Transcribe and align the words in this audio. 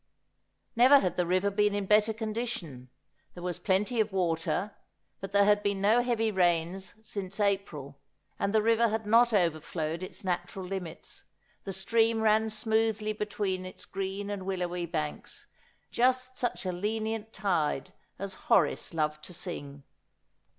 Never 0.75 0.97
had 0.97 1.15
the 1.15 1.27
river 1.27 1.51
been 1.51 1.75
in 1.75 1.85
better 1.85 2.11
condition; 2.11 2.89
there 3.35 3.43
was 3.43 3.59
plenty 3.59 3.99
of 3.99 4.11
water, 4.11 4.75
but 5.19 5.31
there 5.31 5.45
had 5.45 5.61
been 5.61 5.79
no 5.79 6.01
heavy 6.01 6.31
rains 6.31 6.95
since 7.03 7.39
April, 7.39 7.99
and 8.39 8.51
the 8.51 8.63
river 8.63 8.87
had 8.87 9.05
not 9.05 9.31
overflowed 9.31 10.01
its 10.01 10.23
natural 10.23 10.65
limits; 10.65 11.25
the 11.65 11.71
stream 11.71 12.23
ran 12.23 12.49
smoothly 12.49 13.13
between 13.13 13.63
its 13.63 13.85
green 13.85 14.31
and 14.31 14.47
willowy 14.47 14.87
banks, 14.87 15.45
just 15.91 16.35
such 16.35 16.65
a 16.65 16.71
lenient 16.71 17.31
tide 17.31 17.93
as 18.17 18.33
Horace 18.49 18.95
loved 18.95 19.23
to 19.25 19.35
sing. 19.35 19.83